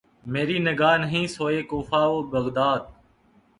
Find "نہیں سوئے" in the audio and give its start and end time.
0.97-1.61